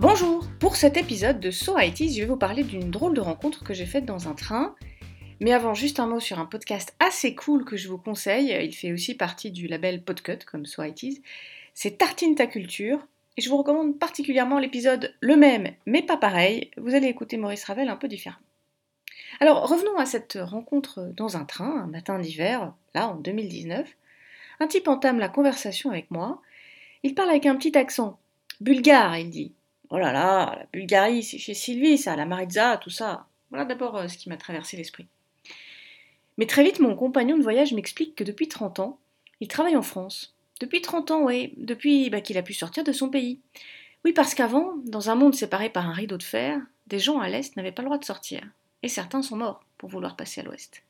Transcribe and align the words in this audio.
Bonjour 0.00 0.46
Pour 0.60 0.76
cet 0.76 0.96
épisode 0.96 1.40
de 1.40 1.50
So 1.50 1.78
IT, 1.78 2.10
je 2.10 2.20
vais 2.20 2.26
vous 2.26 2.38
parler 2.38 2.62
d'une 2.62 2.90
drôle 2.90 3.12
de 3.12 3.20
rencontre 3.20 3.62
que 3.62 3.74
j'ai 3.74 3.84
faite 3.84 4.06
dans 4.06 4.28
un 4.28 4.32
train. 4.32 4.74
Mais 5.40 5.52
avant, 5.52 5.74
juste 5.74 6.00
un 6.00 6.06
mot 6.06 6.20
sur 6.20 6.38
un 6.38 6.46
podcast 6.46 6.96
assez 7.00 7.34
cool 7.34 7.66
que 7.66 7.76
je 7.76 7.86
vous 7.86 7.98
conseille. 7.98 8.56
Il 8.64 8.72
fait 8.72 8.94
aussi 8.94 9.14
partie 9.14 9.50
du 9.50 9.66
label 9.66 10.02
Podcut, 10.02 10.38
comme 10.50 10.64
So 10.64 10.82
IT. 10.84 11.22
C'est 11.74 11.98
Tartine 11.98 12.34
ta 12.34 12.46
culture. 12.46 13.06
Et 13.36 13.42
je 13.42 13.50
vous 13.50 13.58
recommande 13.58 13.98
particulièrement 13.98 14.58
l'épisode 14.58 15.14
Le 15.20 15.36
même, 15.36 15.68
mais 15.84 16.00
pas 16.00 16.16
pareil. 16.16 16.70
Vous 16.78 16.94
allez 16.94 17.08
écouter 17.08 17.36
Maurice 17.36 17.64
Ravel 17.64 17.90
un 17.90 17.96
peu 17.96 18.08
différemment. 18.08 18.40
Alors 19.38 19.68
revenons 19.68 19.98
à 19.98 20.06
cette 20.06 20.38
rencontre 20.40 21.12
dans 21.14 21.36
un 21.36 21.44
train, 21.44 21.82
un 21.82 21.86
matin 21.86 22.18
d'hiver, 22.18 22.72
là 22.94 23.08
en 23.08 23.16
2019. 23.16 23.86
Un 24.60 24.66
type 24.66 24.88
entame 24.88 25.18
la 25.18 25.28
conversation 25.28 25.90
avec 25.90 26.10
moi. 26.10 26.40
Il 27.02 27.14
parle 27.14 27.28
avec 27.28 27.44
un 27.44 27.56
petit 27.56 27.76
accent. 27.76 28.18
Bulgare, 28.62 29.18
il 29.18 29.28
dit. 29.28 29.52
Oh 29.90 29.98
là 29.98 30.12
là, 30.12 30.56
la 30.56 30.66
Bulgarie, 30.72 31.22
c'est 31.22 31.38
chez 31.38 31.54
Sylvie, 31.54 31.98
ça, 31.98 32.14
la 32.16 32.24
Maritza, 32.24 32.76
tout 32.76 32.90
ça. 32.90 33.26
Voilà 33.50 33.64
d'abord 33.64 33.96
euh, 33.96 34.08
ce 34.08 34.16
qui 34.16 34.28
m'a 34.28 34.36
traversé 34.36 34.76
l'esprit. 34.76 35.08
Mais 36.38 36.46
très 36.46 36.62
vite, 36.62 36.78
mon 36.78 36.94
compagnon 36.94 37.36
de 37.36 37.42
voyage 37.42 37.72
m'explique 37.72 38.14
que 38.14 38.24
depuis 38.24 38.48
30 38.48 38.78
ans, 38.78 38.98
il 39.40 39.48
travaille 39.48 39.76
en 39.76 39.82
France. 39.82 40.36
Depuis 40.60 40.80
30 40.80 41.10
ans, 41.10 41.24
oui, 41.24 41.54
depuis 41.56 42.08
bah, 42.08 42.20
qu'il 42.20 42.38
a 42.38 42.42
pu 42.42 42.54
sortir 42.54 42.84
de 42.84 42.92
son 42.92 43.08
pays. 43.08 43.40
Oui, 44.04 44.12
parce 44.12 44.34
qu'avant, 44.34 44.74
dans 44.84 45.10
un 45.10 45.16
monde 45.16 45.34
séparé 45.34 45.70
par 45.70 45.88
un 45.88 45.92
rideau 45.92 46.16
de 46.16 46.22
fer, 46.22 46.60
des 46.86 46.98
gens 46.98 47.18
à 47.18 47.28
l'Est 47.28 47.56
n'avaient 47.56 47.72
pas 47.72 47.82
le 47.82 47.86
droit 47.86 47.98
de 47.98 48.04
sortir. 48.04 48.42
Et 48.82 48.88
certains 48.88 49.22
sont 49.22 49.36
morts 49.36 49.64
pour 49.76 49.90
vouloir 49.90 50.16
passer 50.16 50.40
à 50.40 50.44
l'Ouest. 50.44 50.82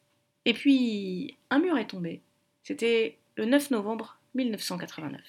Et 0.45 0.52
puis, 0.52 1.37
un 1.51 1.59
mur 1.59 1.78
est 1.78 1.87
tombé. 1.87 2.20
C'était 2.62 3.18
le 3.37 3.46
9 3.46 3.70
novembre 3.70 4.18
1989. 4.34 5.20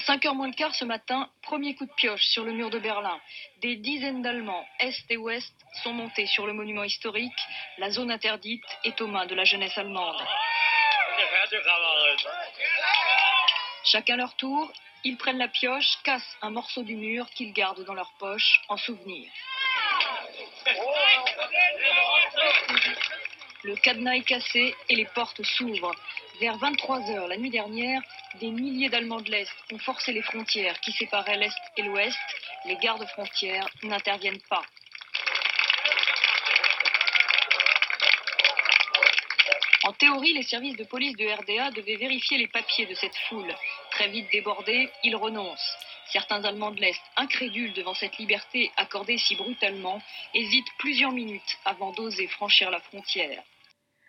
5h 0.00 0.34
moins 0.34 0.48
le 0.48 0.54
quart 0.54 0.74
ce 0.74 0.84
matin, 0.84 1.28
premier 1.42 1.74
coup 1.74 1.86
de 1.86 1.92
pioche 1.92 2.24
sur 2.24 2.44
le 2.44 2.52
mur 2.52 2.70
de 2.70 2.78
Berlin. 2.78 3.20
Des 3.60 3.76
dizaines 3.76 4.22
d'Allemands, 4.22 4.66
Est 4.78 5.10
et 5.10 5.16
Ouest, 5.16 5.54
sont 5.82 5.92
montés 5.92 6.26
sur 6.26 6.46
le 6.46 6.52
monument 6.52 6.84
historique. 6.84 7.40
La 7.78 7.90
zone 7.90 8.10
interdite 8.10 8.64
est 8.84 9.00
aux 9.00 9.06
mains 9.06 9.26
de 9.26 9.34
la 9.34 9.44
jeunesse 9.44 9.76
allemande. 9.76 10.20
Chacun 13.84 14.16
leur 14.16 14.34
tour, 14.36 14.72
ils 15.04 15.16
prennent 15.16 15.38
la 15.38 15.48
pioche, 15.48 15.98
cassent 16.04 16.36
un 16.42 16.50
morceau 16.50 16.82
du 16.82 16.94
mur 16.94 17.28
qu'ils 17.30 17.52
gardent 17.52 17.84
dans 17.84 17.94
leur 17.94 18.12
poche 18.18 18.60
en 18.68 18.76
souvenir. 18.76 19.30
Le 23.62 23.76
cadenas 23.76 24.16
est 24.16 24.22
cassé 24.22 24.74
et 24.88 24.96
les 24.96 25.04
portes 25.04 25.42
s'ouvrent. 25.42 25.94
Vers 26.40 26.56
23 26.56 27.00
h 27.00 27.28
la 27.28 27.36
nuit 27.36 27.50
dernière, 27.50 28.00
des 28.40 28.50
milliers 28.50 28.88
d'Allemands 28.88 29.20
de 29.20 29.30
l'Est 29.30 29.52
ont 29.70 29.78
forcé 29.78 30.12
les 30.12 30.22
frontières 30.22 30.80
qui 30.80 30.92
séparaient 30.92 31.36
l'Est 31.36 31.58
et 31.76 31.82
l'Ouest. 31.82 32.18
Les 32.64 32.76
gardes 32.76 33.06
frontières 33.08 33.68
n'interviennent 33.82 34.40
pas. 34.48 34.62
En 39.84 39.92
théorie, 39.92 40.32
les 40.32 40.42
services 40.42 40.76
de 40.76 40.84
police 40.84 41.16
de 41.16 41.26
RDA 41.26 41.70
devaient 41.72 41.96
vérifier 41.96 42.38
les 42.38 42.48
papiers 42.48 42.86
de 42.86 42.94
cette 42.94 43.16
foule. 43.28 43.54
Très 43.90 44.08
vite 44.08 44.30
débordés, 44.32 44.88
ils 45.04 45.16
renoncent. 45.16 45.76
Certains 46.06 46.42
Allemands 46.44 46.70
de 46.70 46.80
l'Est, 46.80 47.00
incrédules 47.16 47.74
devant 47.74 47.94
cette 47.94 48.16
liberté 48.16 48.72
accordée 48.78 49.18
si 49.18 49.36
brutalement, 49.36 50.00
hésitent 50.32 50.72
plusieurs 50.78 51.12
minutes 51.12 51.58
avant 51.66 51.92
d'oser 51.92 52.26
franchir 52.26 52.70
la 52.70 52.80
frontière. 52.80 53.42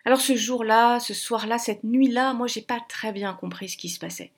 Alors 0.04 0.20
ce 0.20 0.36
jour-là, 0.36 0.98
ce 1.00 1.14
soir-là, 1.14 1.58
cette 1.58 1.84
nuit-là, 1.84 2.34
moi 2.34 2.46
j'ai 2.46 2.62
pas 2.62 2.80
très 2.88 3.12
bien 3.12 3.34
compris 3.34 3.68
ce 3.68 3.76
qui 3.76 3.88
se 3.88 3.98
passait. 3.98 4.32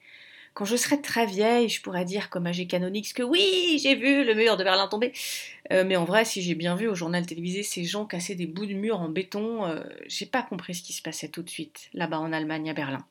Quand 0.55 0.65
je 0.65 0.77
serai 0.77 1.01
très 1.01 1.27
vieille, 1.27 1.69
je 1.69 1.83
pourrais 1.83 2.05
dire 2.05 2.31
comme 2.31 2.47
âgé 2.47 2.67
canonique 2.67 3.13
que 3.13 3.25
oui, 3.25 3.81
j'ai 3.83 3.97
vu 3.97 4.25
le 4.25 4.35
mur 4.35 4.57
de 4.57 4.63
Berlin 4.63 4.87
tomber. 4.87 5.13
Euh, 5.73 5.83
mais 5.85 5.97
en 5.97 6.05
vrai, 6.05 6.25
si 6.25 6.43
j'ai 6.43 6.55
bien 6.55 6.77
vu 6.77 6.87
au 6.87 6.95
journal 6.95 7.27
télévisé 7.27 7.65
ces 7.65 7.85
gens 7.85 8.07
casser 8.07 8.37
des 8.37 8.47
bouts 8.47 8.67
de 8.67 8.75
mur 8.75 9.01
en 9.01 9.09
béton, 9.09 9.65
euh, 9.65 9.83
j'ai 10.07 10.27
pas 10.27 10.43
compris 10.43 10.77
ce 10.77 10.83
qui 10.83 10.93
se 10.93 11.03
passait 11.03 11.29
tout 11.29 11.43
de 11.43 11.51
suite, 11.51 11.89
là-bas 11.93 12.21
en 12.21 12.33
Allemagne, 12.33 12.71
à 12.71 12.73
Berlin. 12.73 13.05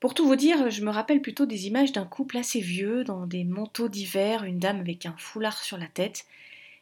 Pour 0.00 0.12
tout 0.12 0.26
vous 0.26 0.36
dire, 0.36 0.68
je 0.70 0.84
me 0.84 0.90
rappelle 0.90 1.22
plutôt 1.22 1.46
des 1.46 1.66
images 1.66 1.92
d'un 1.92 2.04
couple 2.04 2.36
assez 2.36 2.60
vieux, 2.60 3.04
dans 3.04 3.26
des 3.26 3.44
manteaux 3.44 3.88
d'hiver, 3.88 4.44
une 4.44 4.58
dame 4.58 4.80
avec 4.80 5.06
un 5.06 5.14
foulard 5.16 5.62
sur 5.62 5.78
la 5.78 5.86
tête, 5.86 6.26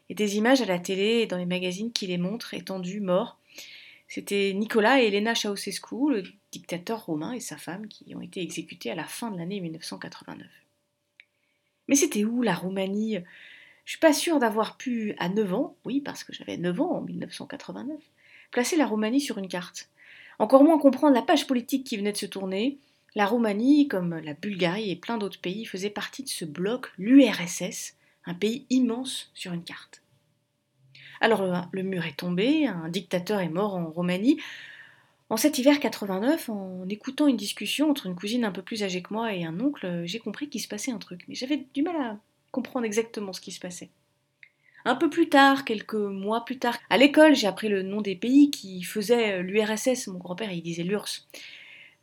et 0.09 0.13
des 0.13 0.35
images 0.35 0.61
à 0.61 0.65
la 0.65 0.77
télé 0.77 1.21
et 1.21 1.25
dans 1.25 1.37
les 1.37 1.45
magazines 1.45 1.93
qui 1.93 2.05
les 2.05 2.17
montrent 2.17 2.53
étendus, 2.53 2.99
morts, 2.99 3.37
c'était 4.13 4.53
Nicolas 4.53 5.01
et 5.01 5.07
Elena 5.07 5.33
Ceausescu, 5.33 6.11
le 6.11 6.21
dictateur 6.51 7.03
romain, 7.03 7.31
et 7.31 7.39
sa 7.39 7.57
femme, 7.57 7.87
qui 7.87 8.13
ont 8.13 8.21
été 8.21 8.43
exécutés 8.43 8.91
à 8.91 8.95
la 8.95 9.05
fin 9.05 9.31
de 9.31 9.39
l'année 9.39 9.59
1989. 9.59 10.47
Mais 11.87 11.95
c'était 11.95 12.23
où 12.23 12.43
la 12.43 12.53
Roumanie? 12.53 13.17
Je 13.85 13.89
suis 13.89 13.99
pas 13.99 14.13
sûre 14.13 14.37
d'avoir 14.37 14.77
pu, 14.77 15.15
à 15.17 15.29
9 15.29 15.55
ans, 15.55 15.75
oui, 15.83 15.99
parce 15.99 16.23
que 16.23 16.31
j'avais 16.31 16.57
9 16.57 16.79
ans 16.79 16.97
en 16.97 17.01
1989, 17.01 17.99
placer 18.51 18.77
la 18.77 18.85
Roumanie 18.85 19.19
sur 19.19 19.39
une 19.39 19.47
carte. 19.47 19.89
Encore 20.37 20.63
moins 20.63 20.77
comprendre 20.77 21.15
la 21.15 21.23
page 21.23 21.47
politique 21.47 21.83
qui 21.83 21.97
venait 21.97 22.11
de 22.11 22.17
se 22.17 22.27
tourner. 22.27 22.77
La 23.15 23.25
Roumanie, 23.25 23.87
comme 23.87 24.19
la 24.19 24.35
Bulgarie 24.35 24.91
et 24.91 24.95
plein 24.95 25.17
d'autres 25.17 25.41
pays, 25.41 25.65
faisait 25.65 25.89
partie 25.89 26.21
de 26.21 26.29
ce 26.29 26.45
bloc, 26.45 26.91
l'URSS, 26.99 27.95
un 28.27 28.35
pays 28.35 28.67
immense 28.69 29.31
sur 29.33 29.53
une 29.53 29.63
carte. 29.63 30.02
Alors 31.23 31.41
euh, 31.41 31.55
le 31.71 31.83
mur 31.83 32.05
est 32.05 32.17
tombé, 32.17 32.67
un 32.67 32.89
dictateur 32.89 33.39
est 33.39 33.47
mort 33.47 33.75
en 33.75 33.85
Roumanie. 33.85 34.41
En 35.29 35.37
cet 35.37 35.57
hiver 35.57 35.79
89, 35.79 36.49
en 36.49 36.85
écoutant 36.89 37.27
une 37.27 37.37
discussion 37.37 37.89
entre 37.89 38.07
une 38.07 38.15
cousine 38.15 38.43
un 38.43 38.51
peu 38.51 38.61
plus 38.61 38.83
âgée 38.83 39.01
que 39.01 39.13
moi 39.13 39.33
et 39.33 39.45
un 39.45 39.57
oncle, 39.61 40.03
j'ai 40.03 40.19
compris 40.19 40.49
qu'il 40.49 40.59
se 40.59 40.67
passait 40.67 40.91
un 40.91 40.97
truc, 40.97 41.23
mais 41.29 41.33
j'avais 41.33 41.65
du 41.73 41.81
mal 41.81 41.95
à 41.95 42.17
comprendre 42.51 42.85
exactement 42.85 43.31
ce 43.31 43.39
qui 43.39 43.53
se 43.53 43.61
passait. 43.61 43.89
Un 44.83 44.95
peu 44.95 45.09
plus 45.09 45.29
tard, 45.29 45.63
quelques 45.63 45.93
mois 45.93 46.43
plus 46.43 46.59
tard, 46.59 46.77
à 46.89 46.97
l'école, 46.97 47.35
j'ai 47.35 47.47
appris 47.47 47.69
le 47.69 47.83
nom 47.83 48.01
des 48.01 48.17
pays 48.17 48.51
qui 48.51 48.83
faisaient 48.83 49.41
l'URSS. 49.41 50.07
Mon 50.07 50.19
grand-père, 50.19 50.51
il 50.51 50.61
disait 50.61 50.83
l'URSS. 50.83 51.25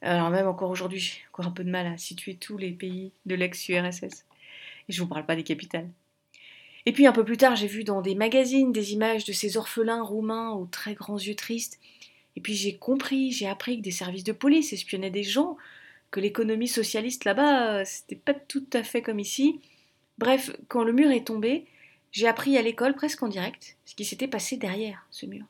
Alors 0.00 0.30
même 0.30 0.48
encore 0.48 0.70
aujourd'hui, 0.70 0.98
j'ai 0.98 1.20
encore 1.30 1.47
un 1.47 1.50
peu 1.50 1.62
de 1.62 1.70
mal 1.70 1.86
à 1.86 1.98
situer 1.98 2.36
tous 2.36 2.56
les 2.56 2.72
pays 2.72 3.12
de 3.26 3.34
l'ex-URSS. 3.34 4.25
Et 4.88 4.92
je 4.92 5.03
vous 5.03 5.09
parle 5.09 5.26
pas 5.26 5.36
des 5.36 5.44
capitales. 5.44 5.91
Et 6.86 6.92
puis 6.92 7.06
un 7.06 7.12
peu 7.12 7.24
plus 7.24 7.36
tard, 7.36 7.56
j'ai 7.56 7.66
vu 7.66 7.84
dans 7.84 8.02
des 8.02 8.14
magazines 8.14 8.72
des 8.72 8.92
images 8.92 9.24
de 9.24 9.32
ces 9.32 9.56
orphelins 9.56 10.02
roumains 10.02 10.50
aux 10.50 10.66
très 10.66 10.94
grands 10.94 11.18
yeux 11.18 11.34
tristes. 11.34 11.78
Et 12.36 12.41
puis 12.41 12.54
j'ai 12.54 12.76
compris, 12.76 13.32
j'ai 13.32 13.48
appris 13.48 13.78
que 13.78 13.82
des 13.82 13.91
services 13.91 14.24
de 14.24 14.32
police 14.32 14.72
espionnaient 14.72 15.10
des 15.10 15.22
gens, 15.22 15.56
que 16.10 16.20
l'économie 16.20 16.68
socialiste 16.68 17.24
là-bas, 17.24 17.84
c'était 17.84 18.16
pas 18.16 18.34
tout 18.34 18.66
à 18.72 18.82
fait 18.82 19.02
comme 19.02 19.20
ici. 19.20 19.60
Bref, 20.18 20.50
quand 20.68 20.84
le 20.84 20.92
mur 20.92 21.10
est 21.10 21.26
tombé, 21.26 21.66
j'ai 22.12 22.26
appris 22.26 22.56
à 22.56 22.62
l'école 22.62 22.94
presque 22.94 23.22
en 23.22 23.28
direct 23.28 23.76
ce 23.84 23.94
qui 23.94 24.04
s'était 24.04 24.28
passé 24.28 24.56
derrière 24.56 25.06
ce 25.10 25.26
mur. 25.26 25.44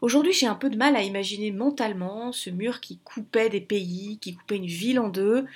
Aujourd'hui, 0.00 0.32
j'ai 0.32 0.46
un 0.46 0.54
peu 0.54 0.68
de 0.70 0.76
mal 0.76 0.96
à 0.96 1.02
imaginer 1.02 1.50
mentalement 1.50 2.30
ce 2.32 2.50
mur 2.50 2.80
qui 2.80 2.98
coupait 2.98 3.48
des 3.48 3.60
pays, 3.60 4.18
qui 4.20 4.34
coupait 4.34 4.56
une 4.56 4.66
ville 4.66 5.00
en 5.00 5.08
deux, 5.08 5.46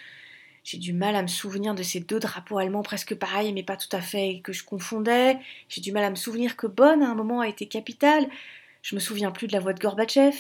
j'ai 0.70 0.76
du 0.76 0.92
mal 0.92 1.16
à 1.16 1.22
me 1.22 1.28
souvenir 1.28 1.74
de 1.74 1.82
ces 1.82 1.98
deux 1.98 2.20
drapeaux 2.20 2.58
allemands 2.58 2.82
presque 2.82 3.14
pareils, 3.14 3.54
mais 3.54 3.62
pas 3.62 3.78
tout 3.78 3.88
à 3.96 4.02
fait, 4.02 4.42
que 4.44 4.52
je 4.52 4.64
confondais. 4.64 5.38
J'ai 5.70 5.80
du 5.80 5.92
mal 5.92 6.04
à 6.04 6.10
me 6.10 6.14
souvenir 6.14 6.58
que 6.58 6.66
Bonn, 6.66 7.02
à 7.02 7.08
un 7.08 7.14
moment, 7.14 7.40
a 7.40 7.48
été 7.48 7.64
capitale. 7.64 8.28
Je 8.82 8.94
me 8.94 9.00
souviens 9.00 9.30
plus 9.30 9.46
de 9.46 9.54
la 9.54 9.60
voix 9.60 9.72
de 9.72 9.80
Gorbatchev. 9.80 10.36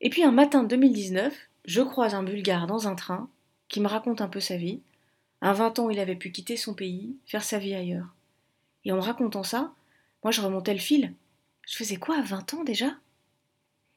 Et 0.00 0.10
puis 0.10 0.24
un 0.24 0.32
matin 0.32 0.64
de 0.64 0.68
2019, 0.70 1.32
je 1.64 1.80
croise 1.80 2.16
un 2.16 2.24
Bulgare 2.24 2.66
dans 2.66 2.88
un 2.88 2.96
train 2.96 3.28
qui 3.68 3.78
me 3.78 3.86
raconte 3.86 4.20
un 4.20 4.26
peu 4.26 4.40
sa 4.40 4.56
vie. 4.56 4.80
À 5.42 5.52
20 5.52 5.78
ans, 5.78 5.90
il 5.90 6.00
avait 6.00 6.16
pu 6.16 6.32
quitter 6.32 6.56
son 6.56 6.74
pays, 6.74 7.14
faire 7.24 7.44
sa 7.44 7.60
vie 7.60 7.76
ailleurs. 7.76 8.12
Et 8.84 8.90
en 8.90 8.96
me 8.96 9.00
racontant 9.00 9.44
ça, 9.44 9.72
moi 10.24 10.32
je 10.32 10.40
remontais 10.40 10.74
le 10.74 10.80
fil. 10.80 11.14
Je 11.68 11.76
faisais 11.76 11.98
quoi 11.98 12.16
à 12.18 12.22
20 12.22 12.54
ans 12.54 12.64
déjà? 12.64 12.96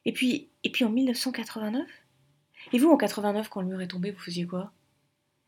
Et 0.06 0.14
puis, 0.14 0.50
et 0.64 0.70
puis 0.70 0.86
en 0.86 0.92
1989 0.92 1.88
Et 2.72 2.78
vous, 2.78 2.92
en 2.92 2.98
89, 2.98 3.50
quand 3.50 3.62
le 3.62 3.68
mur 3.68 3.82
est 3.82 3.88
tombé, 3.88 4.12
vous 4.12 4.20
faisiez 4.20 4.46
quoi? 4.46 4.72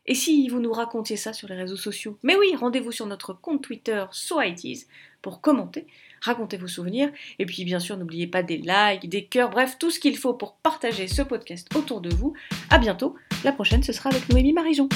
Et 0.06 0.14
si 0.14 0.48
vous 0.48 0.60
nous 0.60 0.72
racontiez 0.72 1.16
ça 1.16 1.32
sur 1.32 1.48
les 1.48 1.56
réseaux 1.56 1.76
sociaux 1.76 2.18
Mais 2.22 2.36
oui, 2.36 2.54
rendez-vous 2.56 2.92
sur 2.92 3.06
notre 3.06 3.32
compte 3.32 3.62
Twitter 3.62 4.04
SoITs 4.12 4.86
pour 5.22 5.40
commenter, 5.40 5.86
raconter 6.20 6.56
vos 6.56 6.68
souvenirs, 6.68 7.10
et 7.38 7.46
puis 7.46 7.64
bien 7.64 7.80
sûr 7.80 7.96
n'oubliez 7.96 8.26
pas 8.26 8.42
des 8.42 8.58
likes, 8.58 9.08
des 9.08 9.24
cœurs, 9.24 9.50
bref, 9.50 9.76
tout 9.78 9.90
ce 9.90 9.98
qu'il 9.98 10.16
faut 10.16 10.34
pour 10.34 10.56
partager 10.56 11.08
ce 11.08 11.22
podcast 11.22 11.68
autour 11.74 12.00
de 12.00 12.14
vous. 12.14 12.34
A 12.70 12.78
bientôt, 12.78 13.16
la 13.44 13.52
prochaine 13.52 13.82
ce 13.82 13.92
sera 13.92 14.10
avec 14.10 14.28
Noémie 14.28 14.52
Marijon. 14.52 14.88